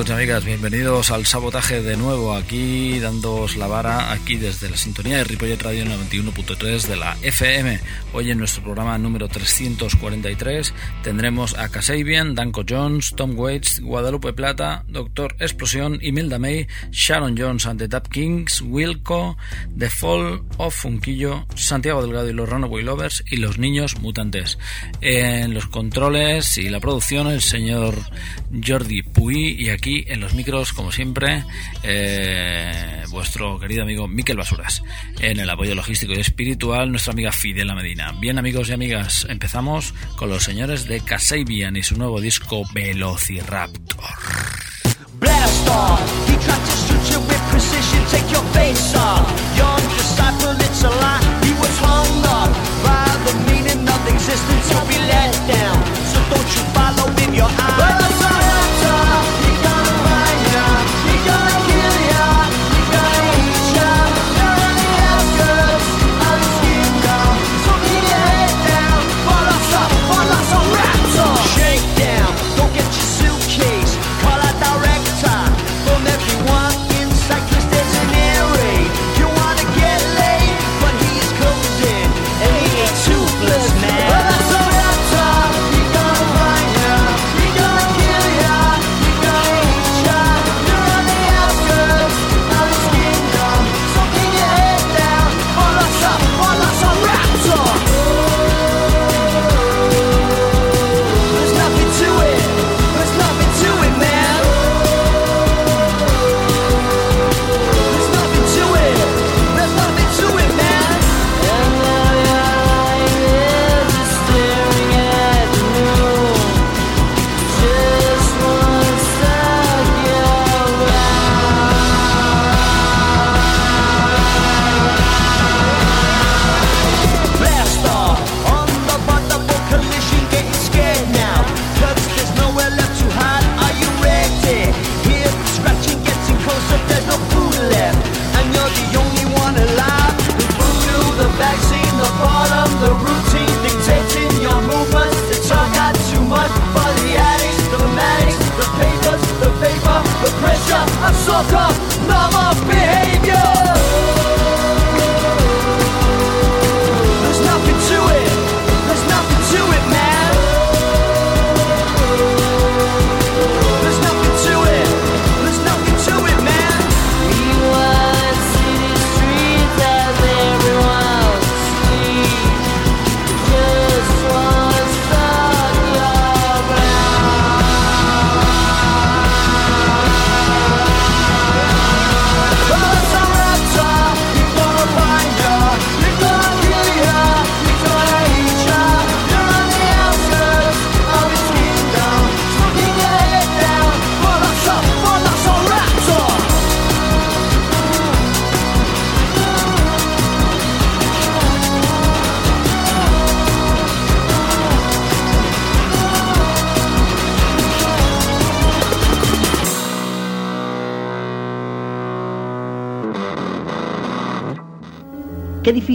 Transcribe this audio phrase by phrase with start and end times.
[0.00, 4.76] Amigos y amigas, bienvenidos al sabotaje de nuevo aquí dándoos la vara aquí desde la
[4.76, 7.78] sintonía de Ripollet Radio 91.3 de la FM.
[8.12, 14.84] Hoy en nuestro programa número 343 tendremos a Kasabian, Danko Jones, Tom Waits, Guadalupe Plata,
[14.88, 19.36] Doctor Explosión, Imelda May, Sharon Jones and the Kings, Wilco,
[19.78, 24.58] The Fall of Funquillo, Santiago Delgado y los Runaway Lovers y los Niños Mutantes.
[25.00, 27.94] En los controles y la producción el señor
[28.66, 31.44] Jordi Puy y aquí en los micros, como siempre,
[31.82, 34.82] eh, vuestro querido amigo Miquel Basuras.
[35.20, 38.14] En el apoyo logístico y espiritual, nuestra amiga Fidela Medina.
[38.18, 44.00] Bien, amigos y amigas, empezamos con los señores de Kasabian y su nuevo disco Velociraptor.
[56.10, 58.19] So don't you follow your.
[61.22, 61.69] He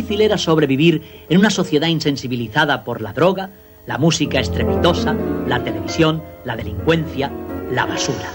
[0.06, 3.50] difícil era sobrevivir en una sociedad insensibilizada por la droga,
[3.88, 5.16] la música estrepitosa,
[5.48, 7.32] la televisión, la delincuencia,
[7.72, 8.30] la basura.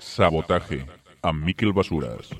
[0.00, 0.84] Sabotaje
[1.22, 2.30] a Miquel Basuras.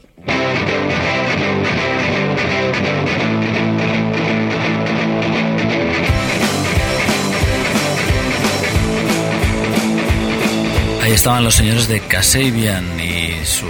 [11.01, 13.67] Ahí estaban los señores de Casabian y su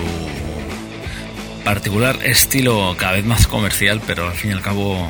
[1.69, 5.07] particular estilo cada vez más comercial, pero al fin y al cabo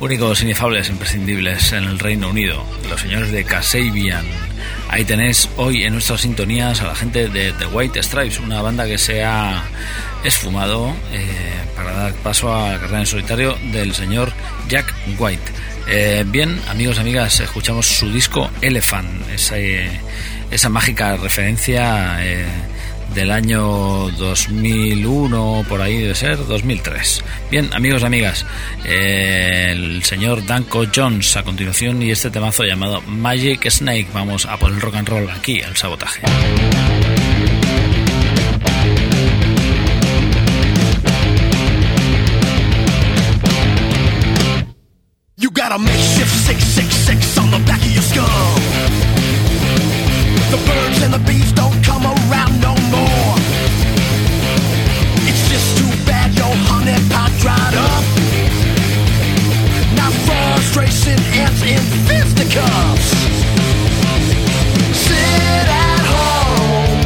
[0.00, 2.64] únicos, inefables, imprescindibles en el Reino Unido.
[2.88, 4.24] Los señores de Kasabian.
[4.88, 8.86] Ahí tenéis hoy en nuestras sintonías a la gente de The White Stripes, una banda
[8.86, 9.64] que se ha
[10.24, 11.28] esfumado eh,
[11.76, 14.32] para dar paso a la carrera en solitario del señor
[14.70, 15.52] Jack White.
[15.88, 19.90] Eh, bien, amigos y amigas, escuchamos su disco Elephant, ese
[20.50, 22.46] esa mágica referencia eh,
[23.14, 27.24] del año 2001, por ahí debe ser, 2003.
[27.50, 28.46] Bien, amigos y amigas,
[28.84, 34.08] eh, el señor Danko Jones a continuación y este temazo llamado Magic Snake.
[34.14, 36.22] Vamos a por el rock and roll aquí, al sabotaje.
[45.36, 48.54] You got a makeshift 666 on the back of your skull.
[50.52, 53.01] The birds and the bees don't come around no more.
[57.42, 58.04] Dried up.
[59.98, 63.08] Now frustration ants in fisticuffs.
[64.94, 67.00] Sit at home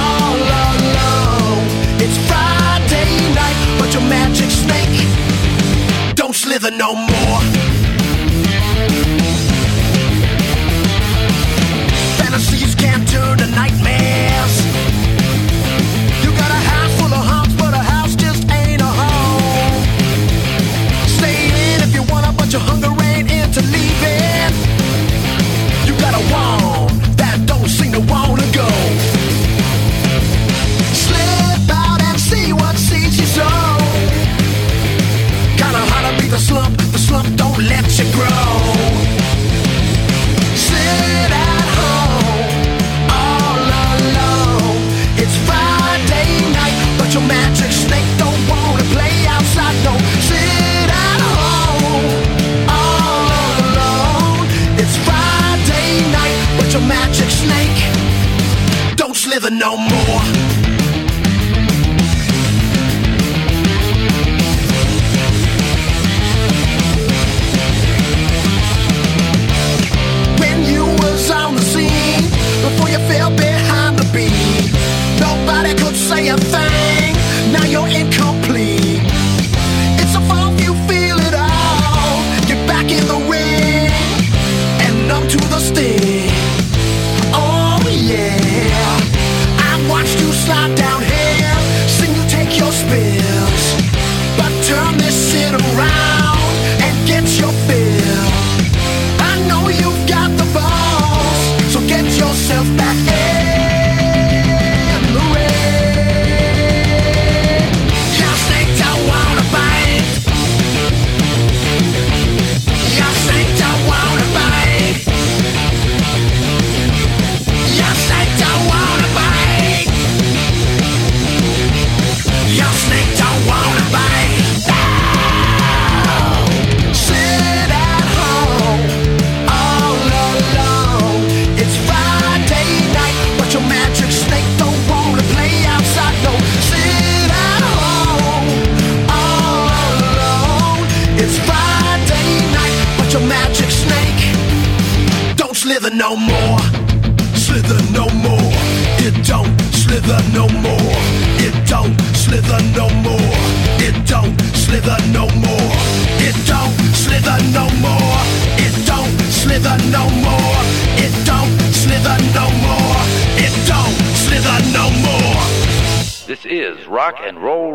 [0.00, 0.40] all
[0.72, 1.66] alone.
[2.00, 3.04] It's Friday
[3.34, 4.96] night, but your magic snake
[6.16, 7.63] don't slither no more.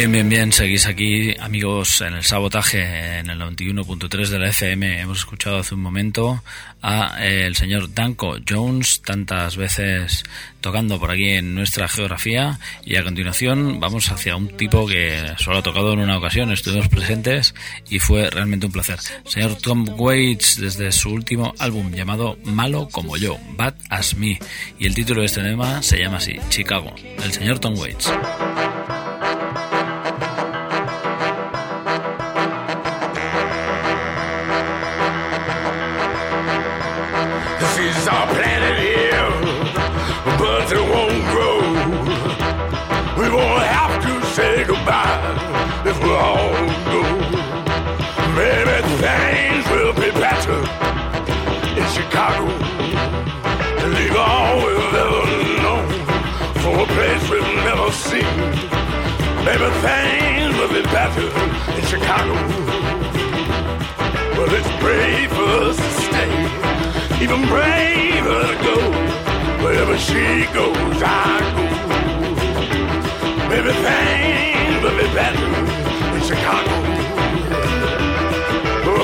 [0.00, 0.50] Bien, bien, bien.
[0.50, 4.98] Seguís aquí, amigos, en el sabotaje en el 91.3 de la FM.
[4.98, 6.42] Hemos escuchado hace un momento
[6.80, 10.24] a eh, el señor Danko Jones, tantas veces
[10.62, 12.58] tocando por aquí en nuestra geografía.
[12.82, 16.50] Y a continuación vamos hacia un tipo que solo ha tocado en una ocasión.
[16.50, 17.54] Estuvimos presentes
[17.90, 18.98] y fue realmente un placer.
[19.26, 24.38] Señor Tom Waits, desde su último álbum llamado Malo como yo, Bad as Me.
[24.78, 26.94] Y el título de este tema se llama así, Chicago.
[27.22, 28.10] El señor Tom Waits.
[37.90, 39.30] Is our planet here,
[40.38, 41.58] but it won't grow.
[43.20, 45.18] We won't have to say goodbye
[45.84, 46.54] if we all
[46.94, 47.02] go.
[48.38, 50.60] Maybe things will be better
[51.80, 52.46] in Chicago.
[53.96, 55.26] Leave all we've ever
[55.64, 55.88] known
[56.62, 58.36] for a place we've never seen.
[59.44, 61.28] Maybe things will be better
[61.76, 62.34] in Chicago.
[64.36, 66.09] But it's brave for us
[67.30, 68.76] even braver to go.
[69.62, 71.64] Wherever she goes, I go.
[73.70, 75.46] Things will be better
[76.16, 76.74] in Chicago.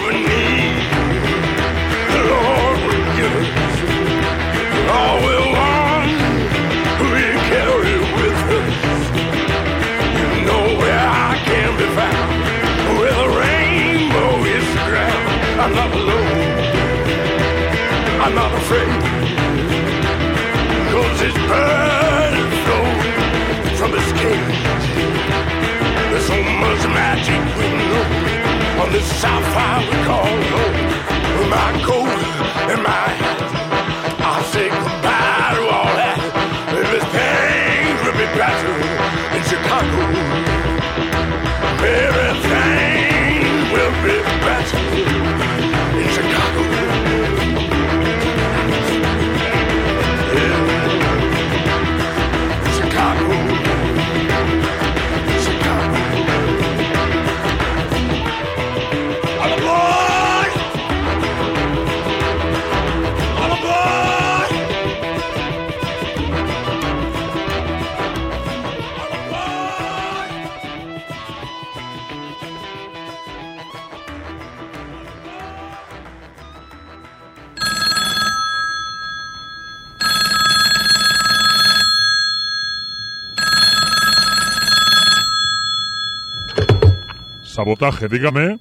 [0.07, 0.77] We need
[2.11, 3.51] the Lord will give us
[4.97, 6.11] all we want.
[7.13, 8.77] We carry with us.
[10.19, 12.31] You know where I can be found,
[12.99, 15.61] where the rainbow is drowned.
[15.61, 16.36] I'm not alone.
[18.27, 18.89] I'm not afraid.
[20.91, 24.63] Cause his burden flows from his cage.
[26.11, 31.51] There's so much magic we know on this sapphire we call home.
[31.51, 32.19] My coat
[32.73, 33.36] and my
[88.09, 88.59] Dígame.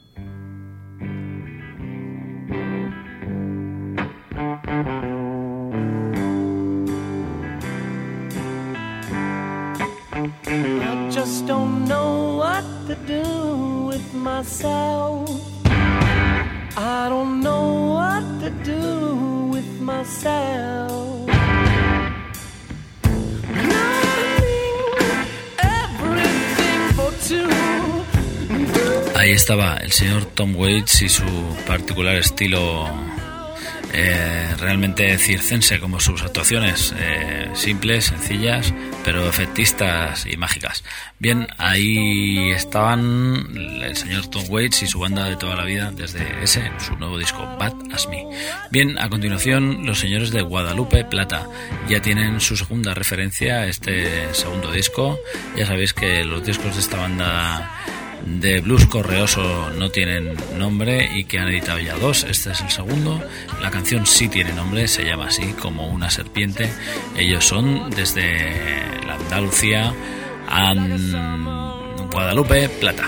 [30.35, 31.23] Tom Waits y su
[31.65, 32.89] particular estilo
[33.93, 38.73] eh, realmente circense como sus actuaciones eh, simples, sencillas,
[39.05, 40.83] pero efectistas y mágicas.
[41.17, 46.43] Bien, ahí estaban el señor Tom Waits y su banda de toda la vida desde
[46.43, 48.25] ese, su nuevo disco, Bad As Me.
[48.69, 51.47] Bien, a continuación los señores de Guadalupe Plata
[51.87, 55.17] ya tienen su segunda referencia a este segundo disco.
[55.55, 57.84] Ya sabéis que los discos de esta banda
[58.25, 62.23] de blues correoso no tienen nombre y que han editado ya dos.
[62.23, 63.21] Este es el segundo.
[63.61, 66.69] La canción sí tiene nombre, se llama así como una serpiente.
[67.17, 68.51] Ellos son desde
[69.05, 69.93] la Andalucía
[70.47, 70.73] a
[72.11, 73.07] Guadalupe Plata.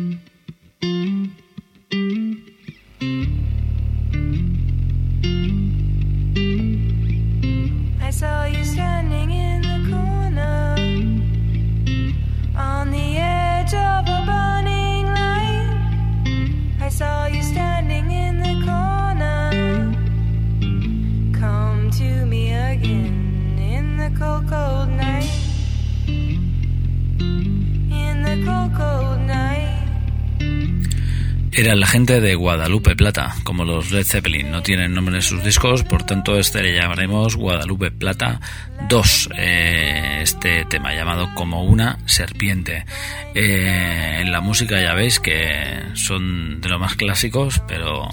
[31.61, 34.49] Era la gente de Guadalupe Plata, como los Led Zeppelin.
[34.49, 38.41] No tienen nombre en sus discos, por tanto este le llamaremos Guadalupe Plata
[38.89, 39.29] 2.
[39.37, 42.87] eh, este tema llamado como una serpiente.
[43.35, 48.09] Eh, en la música ya veis que son de lo más clásicos, pero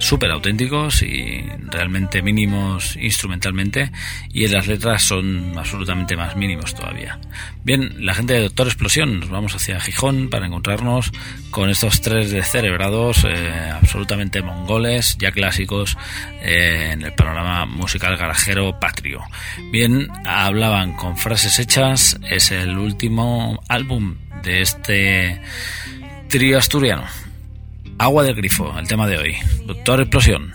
[0.00, 3.92] súper auténticos y realmente mínimos instrumentalmente
[4.32, 7.20] y en las letras son absolutamente más mínimos todavía.
[7.62, 11.12] Bien, la gente de Doctor Explosión, nos vamos hacia Gijón para encontrarnos
[11.50, 15.96] con estos tres descerebrados eh, absolutamente mongoles, ya clásicos
[16.42, 19.22] eh, en el panorama musical garajero patrio.
[19.70, 25.40] Bien, hablaban con frases hechas, es el último álbum de este
[26.28, 27.04] trío asturiano.
[28.00, 29.36] Agua del grifo, el tema de hoy.
[29.66, 30.54] Doctor Explosión.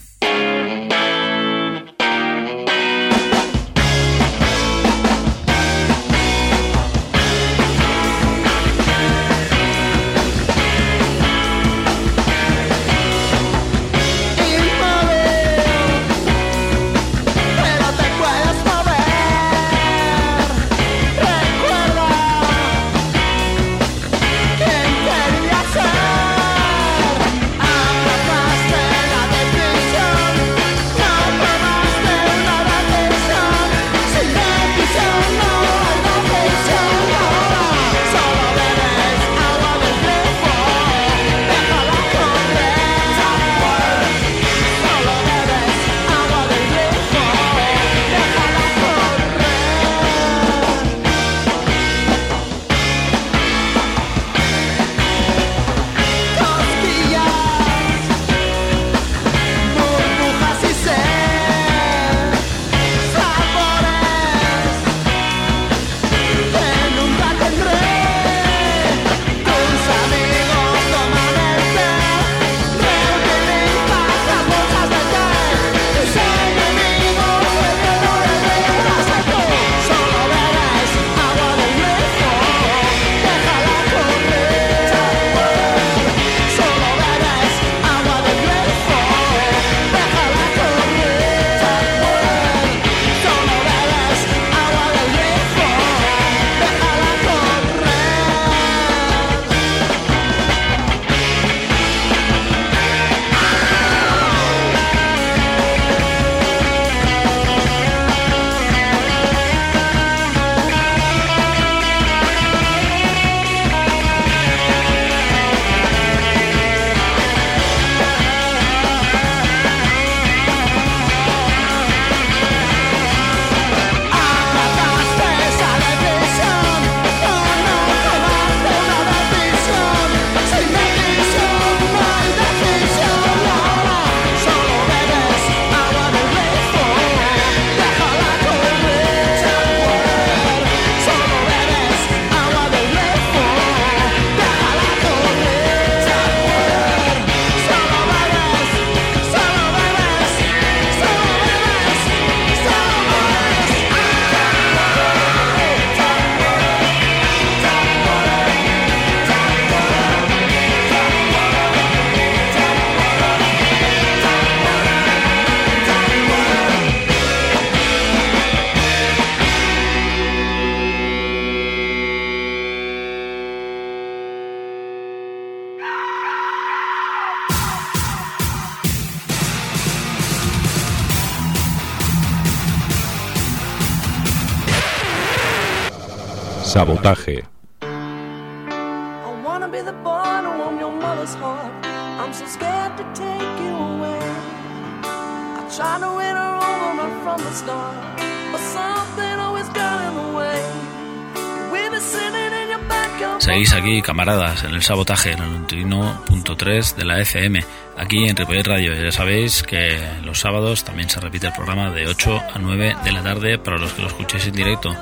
[202.87, 207.65] Back Seguís aquí, camaradas, en el sabotaje, en el 91.3 de la FM,
[207.97, 208.93] aquí en Ripollet Radio.
[208.93, 213.11] Ya sabéis que los sábados también se repite el programa de 8 a 9 de
[213.11, 214.95] la tarde para los que lo escuchéis en directo.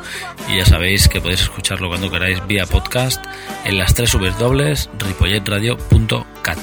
[0.49, 3.23] Y ya sabéis que podéis escucharlo cuando queráis vía podcast
[3.65, 6.59] en las tres dobles ripolletradio.cat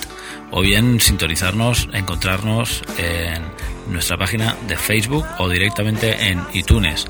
[0.52, 3.42] o bien sintonizarnos, encontrarnos en
[3.92, 7.06] nuestra página de Facebook o directamente en iTunes.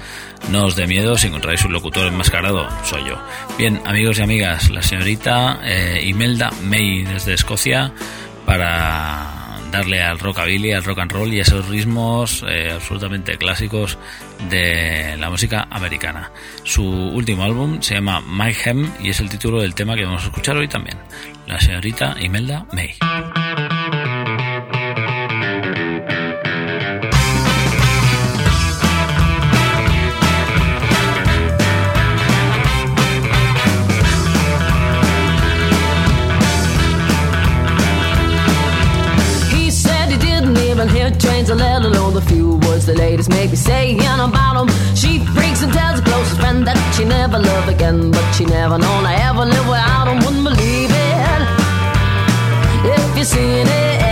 [0.51, 3.23] No os dé miedo si encontráis un locutor enmascarado, soy yo.
[3.59, 7.93] Bien, amigos y amigas, la señorita eh, Imelda May desde Escocia
[8.45, 13.99] para darle al rockabilly, al rock and roll y a esos ritmos eh, absolutamente clásicos
[14.49, 16.31] de la música americana.
[16.65, 20.23] Su último álbum se llama My Hem y es el título del tema que vamos
[20.25, 20.99] a escuchar hoy también.
[21.47, 22.95] La señorita Imelda May.
[41.11, 44.69] Hear trains, let alone the few words the ladies make me saying about him.
[44.95, 48.79] She freaks and tells her closest friend that she never loved again, but she never
[48.79, 50.19] known I ever live without him.
[50.25, 51.43] Wouldn't believe it
[52.97, 54.10] if you seen it.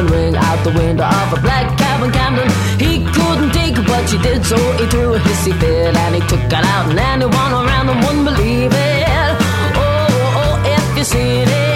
[0.00, 2.48] Diamond ring out the window of a black cab in Camden.
[2.78, 6.40] He couldn't take but she did, so he threw a hissy fit and he took
[6.40, 9.08] it out, and anyone around him wouldn't believe it.
[9.08, 11.69] Oh, oh, oh, if you seen it.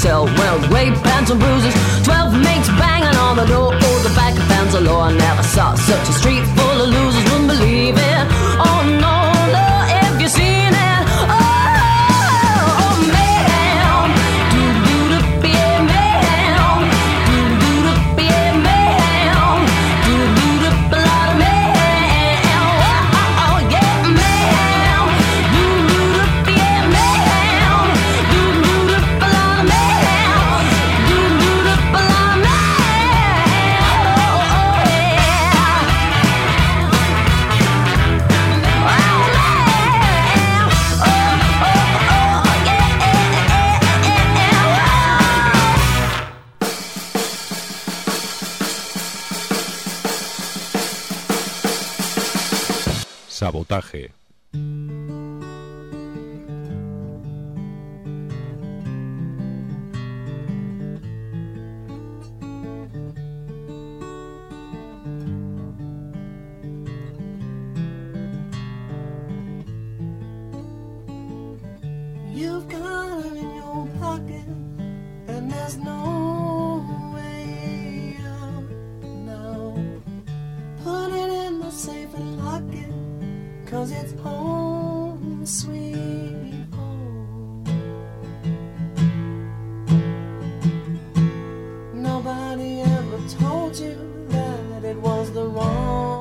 [0.00, 0.24] Cell.
[0.40, 3.70] Well, rape pants and bruises, twelve mates banging on the door.
[3.74, 5.02] Oh, the back of fence law.
[5.02, 6.39] I never saw such a street
[53.90, 54.12] Sabotaje.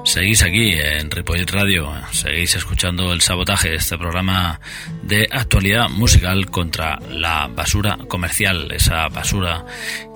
[0.06, 4.60] Seguís aquí en Ripollet Radio, seguís escuchando el sabotaje, este programa
[5.04, 9.66] de actualidad musical contra la basura comercial, esa basura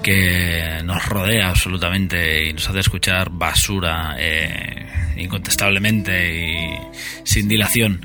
[0.02, 4.88] que nos rodea absolutamente y nos hace escuchar basura eh,
[5.18, 6.78] incontestablemente y
[7.24, 8.02] sin dilación.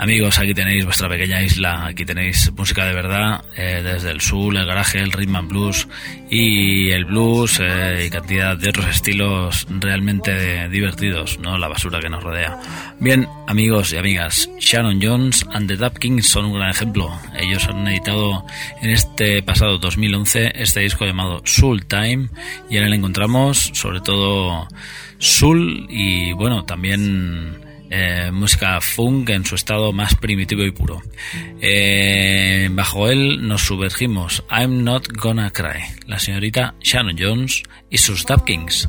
[0.00, 4.56] Amigos, aquí tenéis vuestra pequeña isla, aquí tenéis música de verdad, eh, desde el soul,
[4.56, 5.86] el garaje, el rhythm and blues
[6.30, 12.08] y el blues eh, y cantidad de otros estilos realmente divertidos, no la basura que
[12.08, 12.58] nos rodea.
[12.98, 17.12] Bien, amigos y amigas, Sharon Jones and the Dap Kings son un gran ejemplo.
[17.38, 18.46] Ellos han editado
[18.80, 22.30] en este pasado 2011 este disco llamado Soul Time
[22.70, 24.66] y en él encontramos sobre todo
[25.18, 31.02] soul y bueno, también eh, música funk en su estado más primitivo y puro.
[31.60, 38.24] Eh, bajo él nos sumergimos I'm Not Gonna Cry, la señorita Shannon Jones y sus
[38.24, 38.88] Dap Kings.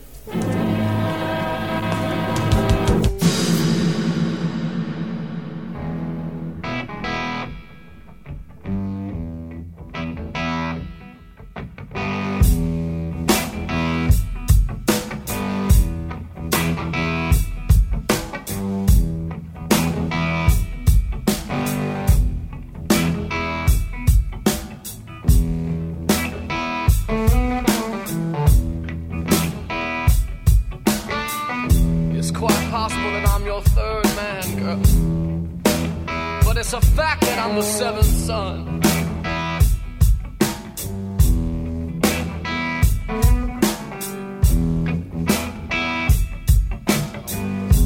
[36.61, 38.79] It's a fact that I'm the seventh son.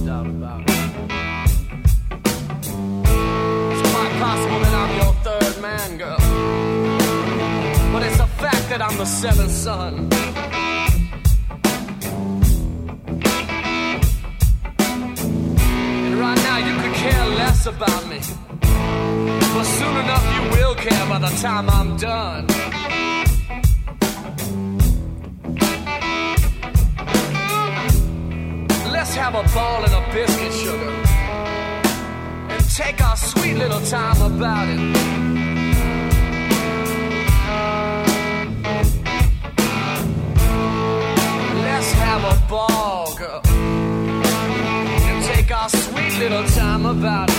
[0.06, 0.76] Doubt about it.
[3.72, 6.20] It's quite possible that I'm your third man, girl.
[7.94, 10.10] But it's a fact that I'm the seventh son.
[16.06, 18.20] And right now you could care less about me.
[19.56, 22.46] But soon enough you will care by the time I'm done.
[28.92, 30.92] Let's have a ball and a biscuit, sugar.
[32.50, 34.80] And take our sweet little time about it.
[41.64, 43.42] Let's have a ball, girl.
[45.08, 47.35] And take our sweet little time about it.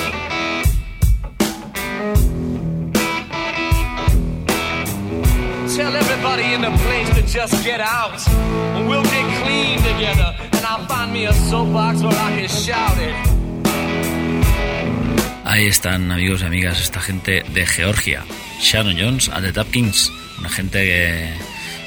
[15.44, 18.24] Ahí están, amigos y amigas, esta gente de Georgia.
[18.60, 20.10] Shannon Jones and the Tap Kings.
[20.38, 21.30] Una gente que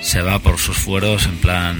[0.02, 1.78] se va por sus fueros en plan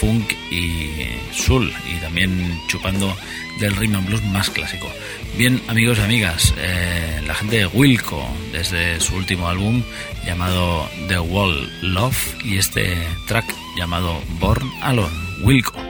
[0.00, 0.90] funk y
[1.32, 1.72] soul.
[1.90, 3.16] Y también chupando
[3.60, 4.90] del rhythm and blues más clásico.
[5.36, 9.82] Bien, amigos y amigas, eh, la gente de Wilco, desde su último álbum
[10.24, 15.83] llamado The Wall Love y este track llamado Born Alone, Wilco.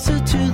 [0.00, 0.49] Closer to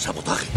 [0.00, 0.49] Sabotaje.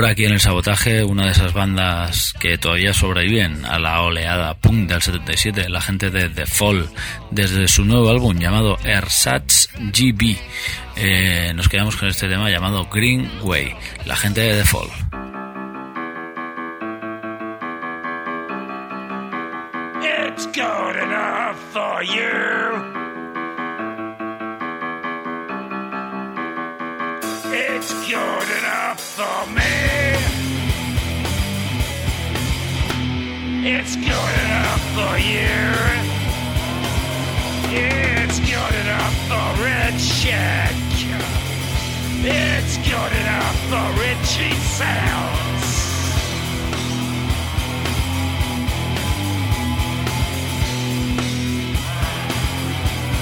[0.00, 4.54] Ahora aquí en el sabotaje, una de esas bandas que todavía sobreviven a la oleada
[4.54, 6.88] punk del 77, la gente de The Fall,
[7.30, 10.38] desde su nuevo álbum llamado Ersatz GB.
[10.96, 13.76] Eh, nos quedamos con este tema llamado Green Way,
[14.06, 14.88] la gente de The Fall.
[33.72, 35.46] It's good enough for you.
[37.70, 40.74] It's good enough for Richard.
[42.26, 45.68] It's good enough for Richie Sounds.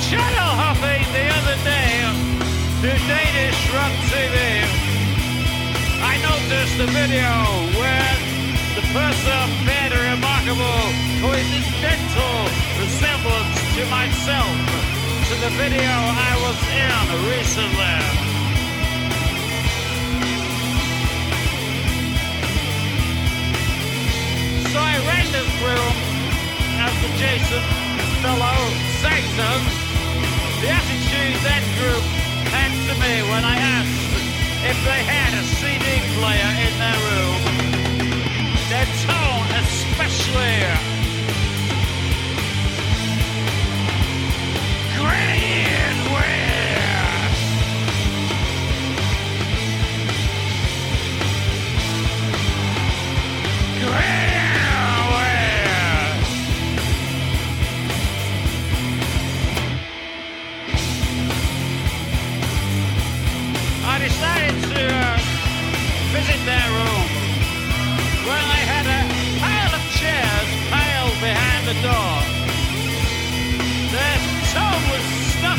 [0.09, 2.09] channel hopping the other day
[2.81, 4.65] to Danish Rock TV.
[6.01, 7.29] I noticed the video
[7.79, 8.28] where
[8.89, 10.83] the person made a remarkable
[11.21, 12.37] coincidental
[12.81, 14.57] resemblance to myself
[15.29, 17.97] to the video I was in recently.
[24.73, 25.89] So I randomed through
[26.81, 27.63] as the Jason
[28.23, 28.59] fellow
[29.01, 29.61] Saxon
[30.61, 32.05] the attitude that group
[32.53, 33.99] had to me when I asked
[34.65, 37.68] if they had a CD player in their room
[38.69, 40.89] their tone, especially.
[44.99, 45.38] great.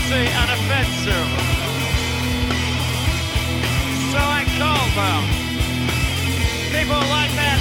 [0.10, 1.30] Snotty and offensive.
[4.12, 5.24] So I called them.
[6.74, 7.59] People like that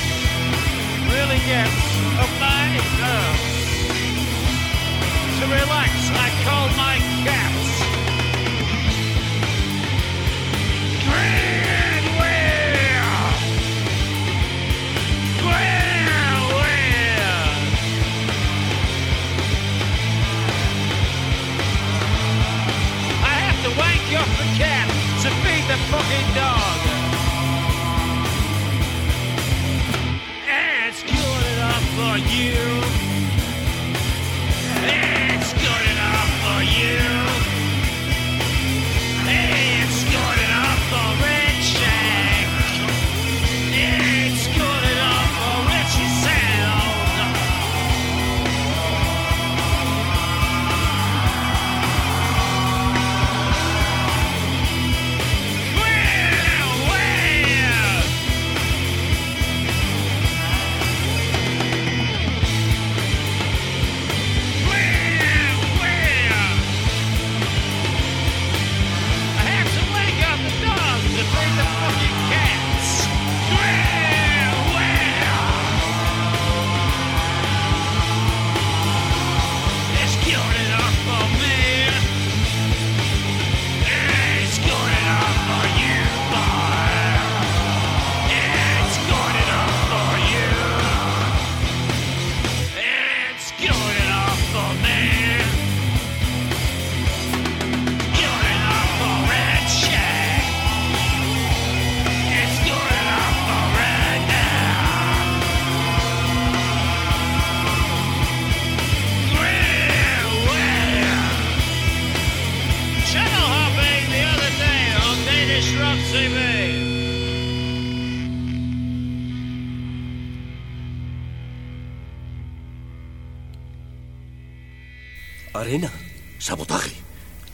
[125.59, 125.91] Arena.
[126.39, 126.95] Sabotaje.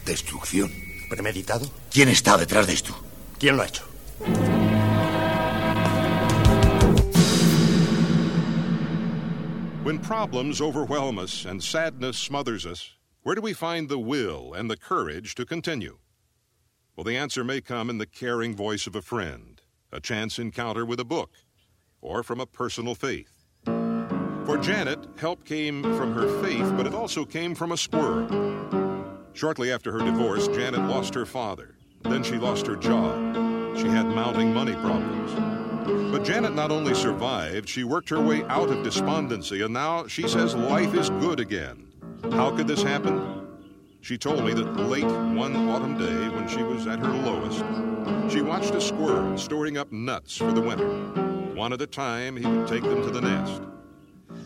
[0.04, 0.70] Destrucción.
[1.08, 1.66] ¿Premeditado?
[1.90, 2.94] ¿Quién está detrás de esto?
[3.38, 3.84] ¿Quién lo ha hecho?
[9.82, 14.70] When problems overwhelm us and sadness smothers us, where do we find the will and
[14.70, 15.98] the courage to continue?
[16.96, 19.60] Well, the answer may come in the caring voice of a friend,
[19.92, 21.32] a chance encounter with a book,
[22.00, 23.33] or from a personal faith.
[24.44, 28.28] For Janet, help came from her faith, but it also came from a squirrel.
[29.32, 31.74] Shortly after her divorce, Janet lost her father.
[32.02, 33.36] Then she lost her job.
[33.78, 35.32] She had mounting money problems.
[36.12, 40.28] But Janet not only survived, she worked her way out of despondency, and now she
[40.28, 41.90] says life is good again.
[42.32, 43.48] How could this happen?
[44.02, 47.64] She told me that late one autumn day, when she was at her lowest,
[48.30, 50.88] she watched a squirrel storing up nuts for the winter.
[51.54, 53.62] One at a time, he would take them to the nest.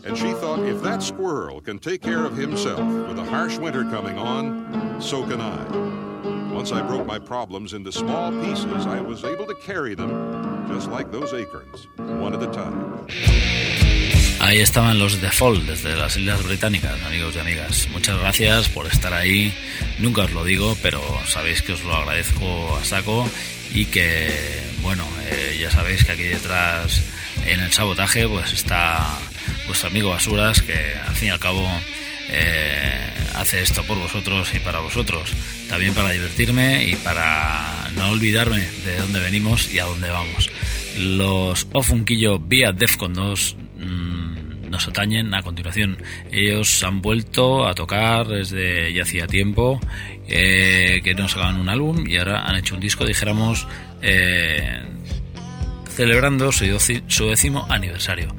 [0.05, 3.83] And she thought if that squirrel can take care of himself with a harsh winter
[3.83, 5.59] coming on, so can I.
[6.53, 10.89] Once I broke my problems into small pieces, I was able to carry them just
[10.89, 13.07] like those acorns, one at a time.
[14.41, 17.87] Ahí estaban los Default desde las Islas Británicas, amigos y amigas.
[17.91, 19.53] Muchas gracias por estar ahí.
[19.99, 23.29] Nunca os lo digo, pero sabéis que os lo agradezco a saco
[23.73, 24.31] y que,
[24.81, 27.03] bueno, eh, ya sabéis que aquí detrás
[27.45, 29.19] en el sabotaje pues está
[29.69, 30.73] vuestro amigo Basuras que
[31.07, 31.63] al fin y al cabo
[32.31, 35.31] eh, hace esto por vosotros y para vosotros.
[35.69, 40.49] También para divertirme y para no olvidarme de dónde venimos y a dónde vamos.
[40.97, 46.01] Los Ofunquillo vía Defcon 2 mm, nos atañen a continuación.
[46.31, 49.79] Ellos han vuelto a tocar desde ya hacía tiempo
[50.27, 53.67] eh, que no sacaban un álbum y ahora han hecho un disco, dijéramos,
[54.01, 54.81] eh,
[55.99, 56.63] celebrando su,
[57.07, 58.33] su décimo aniversario.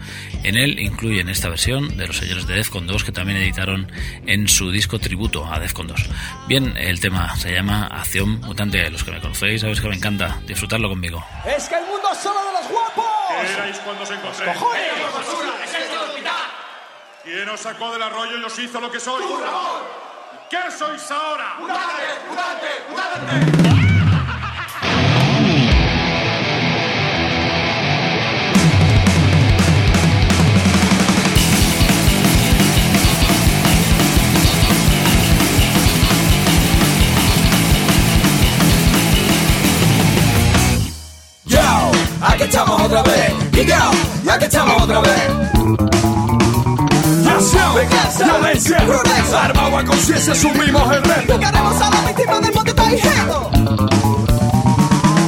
[0.45, 3.93] En él incluyen esta versión de los señores de Defcon 2 que también editaron
[4.27, 6.09] en su disco tributo a Defcon 2.
[6.49, 8.89] Bien, el tema se llama Acción Mutante.
[8.89, 10.41] Los que me conocéis sabéis que me encanta.
[10.47, 11.23] Disfrutarlo conmigo.
[11.45, 13.05] Es que el mundo es solo de los guapos.
[13.29, 14.47] ¿Qué erais cuando os encontré?
[14.47, 14.83] cojones!
[15.63, 16.33] ¡Es el hospital!
[17.25, 19.27] ¿Quién os sacó del arroyo y os hizo lo que sois?
[19.27, 19.83] ¡Tú, Ramón!
[20.49, 21.57] ¿Qué sois ahora?
[21.61, 22.05] ¡Mutante!
[22.27, 22.69] ¡Mutante!
[22.89, 24.00] ¡Mutante!
[42.21, 43.33] Aquí estamos otra vez.
[43.53, 45.51] Y yo, aquí estamos otra vez.
[47.75, 49.45] Venganza, violencia, rudeza.
[49.45, 51.39] armado a conciencia, asumimos el reto.
[51.39, 53.51] Llegaremos a la víctima del monte Taijedo.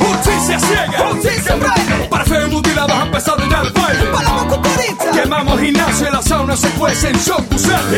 [0.00, 2.08] Justicia ciega, Justicia breve.
[2.10, 4.04] para fe mutilados empezado ya el baile.
[4.12, 5.10] Palamos cucurita.
[5.12, 7.46] Quemamos gimnasio y la sauna se cuecen son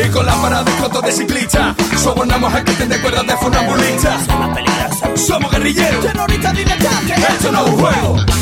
[0.05, 4.17] Y con lámparas de cotos de ciclista Sobornamos a que de cuerdas de funambulista
[5.15, 7.13] Somos guerrilleros Terrorista diletante.
[7.13, 8.34] Esto no es un juego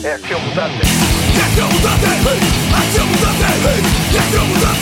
[0.00, 0.80] Es acción mutante.
[0.80, 2.06] ¡Acción mutante!
[2.74, 3.44] ¡Acción mutante!
[4.18, 4.80] ¡Acción mutante!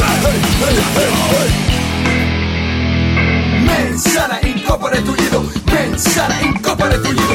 [3.65, 5.43] Mensana, incorpore tullido
[5.73, 7.35] Mensana, incorpore tullido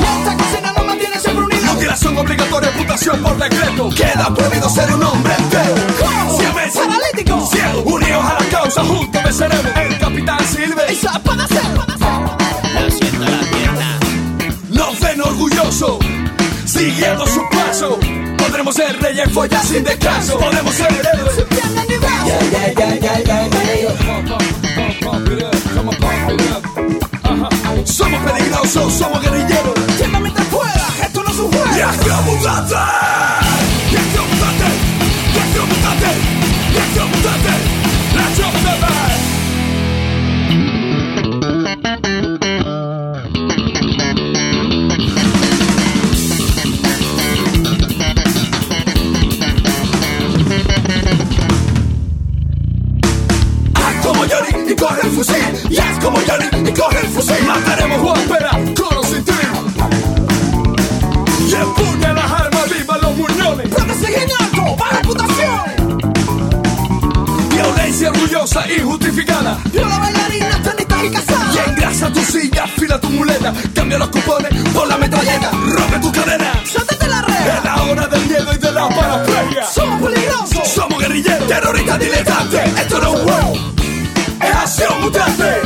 [0.00, 1.74] Esta cocina no mantiene siempre unido.
[1.74, 6.38] Mutilación obligatoria, amputación por decreto Queda prohibido ser un hombre entero ¿Cómo?
[6.38, 7.46] Siempre Paralítico.
[7.52, 11.68] Ciego, unidos a la causa, juntos venceremos El capitán Silver Y para hacer.
[11.74, 11.81] Nos
[16.66, 17.98] siguiendo su paso.
[18.36, 20.38] Podremos ser reyes, follas sin descanso.
[20.38, 21.46] Podemos ser héroes.
[27.84, 29.74] Somos peligrosos, somos guerrilleros.
[29.98, 30.88] Quema mientras pueda.
[31.02, 31.76] Esto no es un juego.
[31.76, 32.74] ¡Y acción mutante!
[33.90, 34.64] ¡Y acción mutante!
[35.32, 36.06] ¡Y acción mutante!
[36.72, 37.61] ¡Y acción
[68.42, 69.56] Y justificada.
[69.72, 71.52] Viola bailarina, tenista y casada.
[71.54, 73.52] Y engrasa tu silla, fila tu muleta.
[73.72, 75.50] Cambia los cupones por la metralleta.
[75.50, 76.52] Rompe tu cadena.
[76.64, 77.46] Sáltate la red.
[77.46, 79.64] Es la hora del miedo y de la paraplegia.
[79.66, 80.68] Somos peligrosos.
[80.68, 82.78] Somos guerrilleros, terroristas diletantes.
[82.80, 83.52] Esto no es un juego.
[84.40, 85.60] Es acción mutante.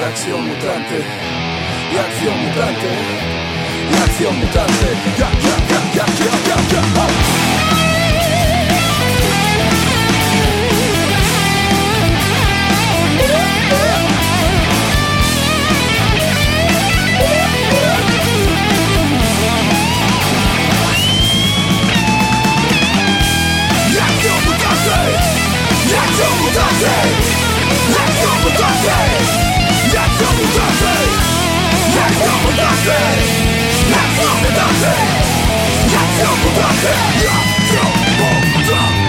[0.00, 1.04] La acción mutante.
[1.94, 2.88] y acción mutante,
[3.90, 4.86] y acción mutante,
[5.18, 7.43] ya, ya, ya, ya, ya, ya, ya.
[28.24, 30.92] Y acción mutante,
[31.92, 31.98] y
[35.96, 39.03] acción mutante,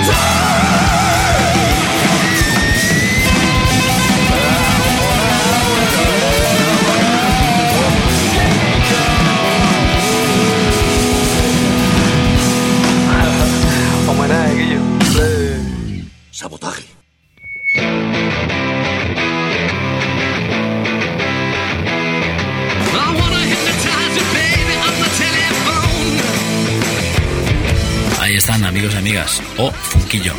[28.75, 29.41] amigos y amigas.
[29.57, 30.33] O Funquillo,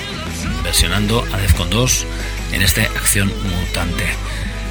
[0.62, 2.06] versionando a Defcon 2
[2.52, 4.04] en este Acción Mutante.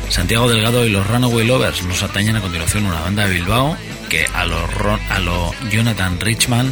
[0.09, 3.75] Santiago Delgado y los Runaway Lovers nos atañen a continuación una banda de Bilbao
[4.07, 6.71] que a lo, Ron- a lo Jonathan Richman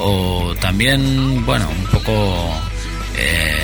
[0.00, 2.52] o también, bueno, un poco
[3.16, 3.56] eh,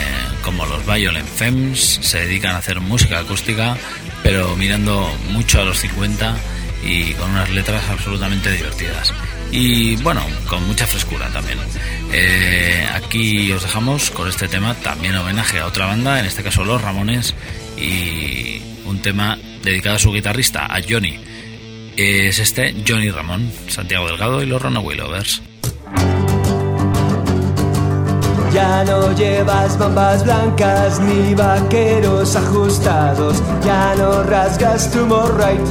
[0.44, 3.76] como los Violent Femmes se dedican a hacer música acústica
[4.22, 6.36] pero mirando mucho a los 50
[6.84, 9.12] y con unas letras absolutamente divertidas
[9.50, 11.58] y bueno, con mucha frescura también.
[12.12, 16.64] Eh, aquí os dejamos con este tema, también homenaje a otra banda, en este caso
[16.64, 17.34] Los Ramones,
[17.76, 21.18] y un tema dedicado a su guitarrista, a Johnny.
[21.96, 25.42] Es este Johnny Ramón, Santiago Delgado y los Runaway Lovers.
[28.52, 33.42] Ya no llevas bambas blancas ni vaqueros ajustados.
[33.64, 35.70] Ya no rasgas tu morrite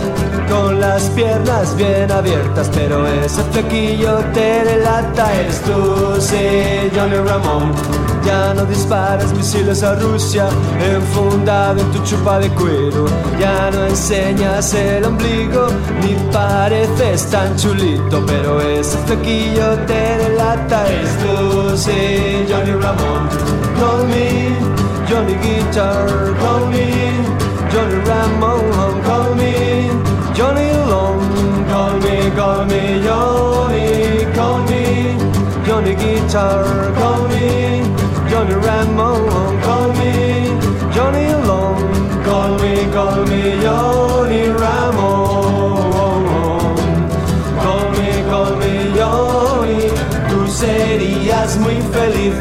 [0.50, 2.70] con las piernas bien abiertas.
[2.74, 5.34] Pero ese flequillo te delata.
[5.36, 8.09] Eres tú, sí, Johnny Ramón.
[8.26, 10.48] Ya no disparas misiles a Rusia
[10.94, 13.06] enfundado en tu chupa de cuero.
[13.40, 15.68] Ya no enseñas el ombligo
[16.02, 18.24] ni pareces tan chulito.
[18.26, 20.88] Pero ese flequillo te delata.
[20.88, 23.30] Eres tú, sí, Johnny Ramón.
[23.80, 24.56] Call me
[25.10, 26.08] Johnny Guitar.
[26.42, 26.86] Call me
[27.72, 29.02] Johnny Ramón.
[29.06, 29.90] Call me
[30.36, 31.20] Johnny Long.
[31.70, 34.26] Call me, call me Johnny.
[34.36, 35.18] Call me
[35.66, 36.66] Johnny Guitar.
[36.96, 37.79] Call me
[38.40, 39.60] Johnny Ramón.
[39.64, 40.14] Call me
[40.96, 41.76] Johnny Long.
[42.24, 45.84] Call me, call me Johnny Ramón.
[47.62, 49.92] Call me, call me Johnny.
[50.30, 52.34] Tú serías muy feliz.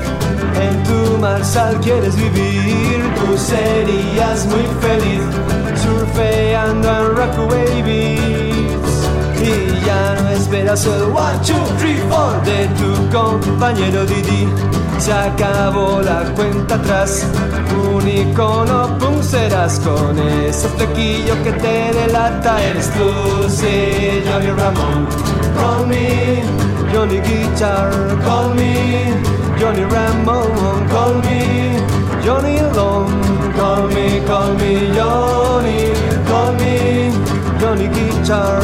[0.63, 3.03] En tu marsal quieres vivir.
[3.17, 5.25] Tú serías muy feliz.
[5.83, 8.79] Surfeando en Rockaway Beach.
[9.43, 14.47] Y ya no esperas el one, two, three, four de tu compañero Didi.
[14.99, 17.25] Se acabó la cuenta atrás.
[17.95, 22.63] Un icono, pum, serás con ese flequillo que te delata.
[22.63, 25.07] Eres tú, sí, Johnny Ramón.
[25.57, 26.43] Call me,
[26.93, 27.91] Johnny Guitar.
[28.25, 29.15] Call me,
[29.61, 30.87] Johnny Ramón.
[30.91, 31.77] Call me,
[32.25, 33.09] Johnny Long.
[33.57, 35.93] Call me, call me, Johnny.
[36.29, 37.13] Call me,
[37.61, 38.58] Johnny Guitar.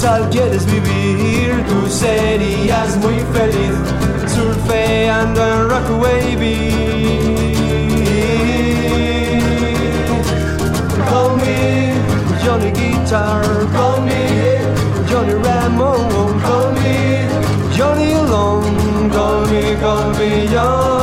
[0.00, 1.64] Marsal quieres vivir.
[1.68, 3.74] Tú serías muy feliz.
[4.26, 7.50] Surfeando en Rockaway Beach.
[11.08, 11.92] Call me
[12.44, 13.42] Johnny Guitar.
[13.72, 14.22] Call me
[15.10, 16.40] Johnny Ramón.
[16.40, 17.28] Call me
[17.76, 19.10] Johnny Long.
[19.10, 20.99] Call me, call me Johnny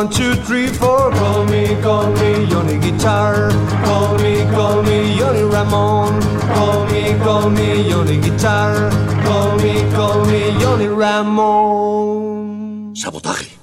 [0.00, 1.10] one, two, three, four.
[1.10, 3.50] Call me, call me Johnny Guitar.
[3.84, 6.22] Call me, call me Johnny Ramón.
[6.54, 8.88] Call me, call me Johnny Guitar.
[9.24, 12.96] Call me, call me Johnny Ramón.
[12.96, 13.58] Sabotaje.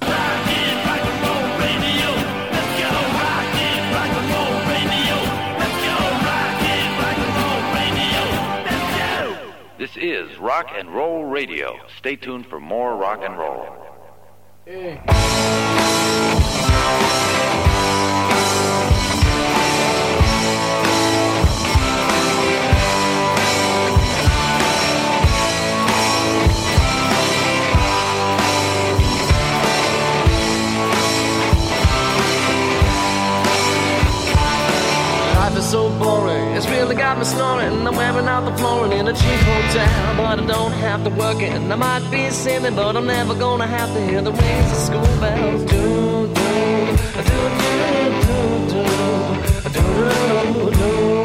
[9.76, 11.80] This is Rock and Roll Radio.
[11.98, 13.87] Stay tuned for more rock and roll.
[14.68, 15.00] Hey.
[35.68, 36.56] so boring.
[36.56, 37.86] It's really got me snoring.
[37.86, 41.42] I'm wearing out the flooring in a cheap hotel, but I don't have to work
[41.42, 41.52] it.
[41.52, 44.78] And I might be silly, but I'm never gonna have to hear the rings of
[44.78, 45.64] school bells.
[45.64, 46.50] Do do
[47.26, 47.76] do do
[48.24, 48.38] do
[48.70, 50.70] do do do do.
[50.70, 51.17] do, do.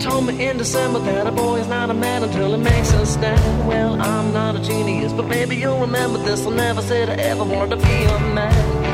[0.00, 3.06] Told me in December that a boy is not a man until he makes a
[3.06, 3.68] stand.
[3.68, 6.44] Well, I'm not a genius, but maybe you'll remember this.
[6.46, 8.84] I never said I ever wanted to be a man.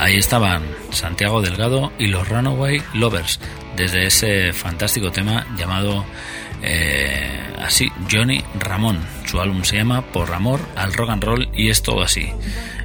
[0.00, 3.38] Ahí estaban Santiago Delgado y los Runaway Lovers
[3.76, 6.04] desde ese fantástico tema llamado
[7.64, 9.00] así, Johnny Ramón.
[9.26, 12.30] Su álbum se llama Por amor al rock and roll y es todo así.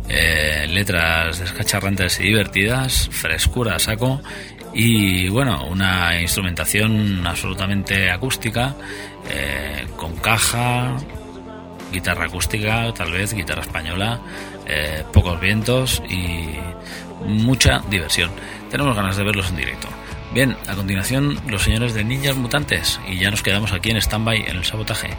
[0.10, 4.22] Eh, letras descacharrantes y divertidas, frescura a saco
[4.74, 8.76] y bueno, una instrumentación absolutamente acústica,
[9.30, 10.96] eh, con caja,
[11.92, 14.20] guitarra acústica, tal vez guitarra española,
[14.66, 16.48] eh, pocos vientos y
[17.26, 18.32] mucha diversión.
[18.70, 19.88] Tenemos ganas de verlos en directo.
[20.34, 24.42] Bien, a continuación los señores de Ninjas Mutantes y ya nos quedamos aquí en stand-by
[24.48, 25.10] en el sabotaje.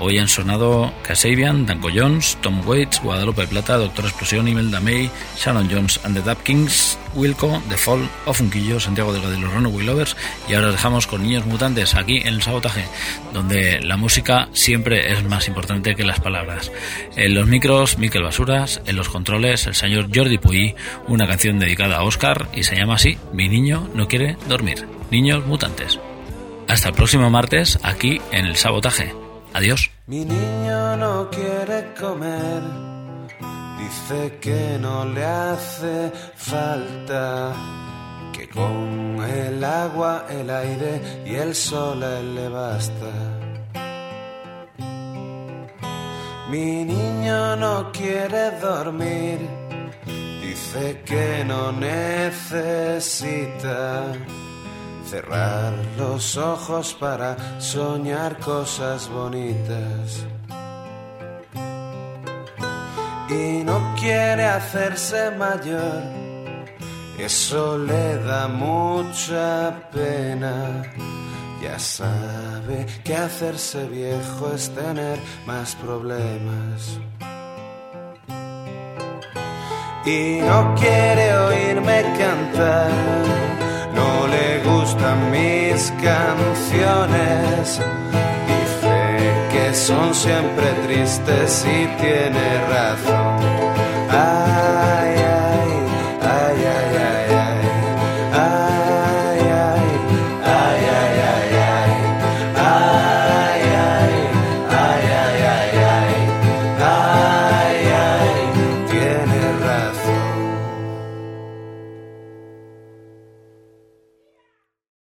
[0.00, 5.68] Hoy han sonado Kasabian, Danko Jones, Tom Waits, Guadalupe Plata, Doctor Explosión, Imelda May, Shannon
[5.70, 10.16] Jones and the Kings, Wilco, The Fall, Ofunquillo, Santiago y los Runaway Lovers
[10.48, 12.84] y ahora os dejamos con Niños Mutantes aquí en el sabotaje,
[13.32, 16.72] donde la música siempre es más importante que las palabras.
[17.16, 20.74] En los micros, Miquel Basuras, en los controles, el señor Jordi Puy,
[21.06, 24.86] una canción dedicada a Oscar y se llama así, Mi niño no quiere dormir.
[25.10, 26.00] Niños Mutantes.
[26.66, 29.23] Hasta el próximo martes aquí en el sabotaje.
[29.54, 29.88] Adiós.
[30.08, 32.60] Mi niño no quiere comer,
[33.78, 37.52] dice que no le hace falta,
[38.32, 43.12] que con el agua, el aire y el sol le basta.
[46.50, 49.38] Mi niño no quiere dormir,
[50.42, 52.82] dice que no necesita
[55.14, 60.26] cerrar los ojos para soñar cosas bonitas.
[63.30, 66.02] Y no quiere hacerse mayor,
[67.16, 70.82] eso le da mucha pena.
[71.62, 76.98] Ya sabe que hacerse viejo es tener más problemas.
[80.04, 83.34] Y no quiere oírme cantar
[83.94, 87.80] no le gustan mis canciones.
[88.50, 88.96] Dice
[89.52, 93.36] que son siempre tristes y tiene razón.
[94.10, 95.03] Ay,